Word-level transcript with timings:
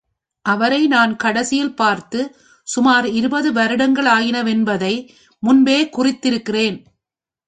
அவரை 0.45 0.87
நான் 0.87 1.15
கடைசியில் 1.15 1.75
பார்த்து, 1.75 2.19
சுமார் 2.67 3.07
இருபது 3.09 3.49
வருடங்களாயினவென்பதை 3.53 4.93
முன்பே 5.43 5.89
குறித்திருக்கிறேன். 5.97 6.77